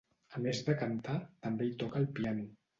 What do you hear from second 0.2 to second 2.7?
A més de cantar, també hi toca el piano.